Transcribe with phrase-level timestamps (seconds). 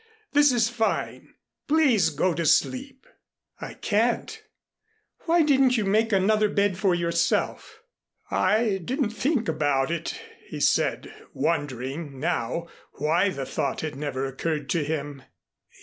[0.33, 1.35] This is fine.
[1.67, 3.05] Please go to sleep."
[3.59, 4.41] "I can't.
[5.25, 7.83] Why didn't you make another bed for yourself?"
[8.31, 14.71] "I didn't think about it," he said, wondering now why the thought had never occurred
[14.71, 15.21] to him.